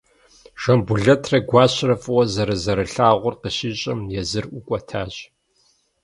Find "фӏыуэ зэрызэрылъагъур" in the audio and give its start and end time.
2.01-3.35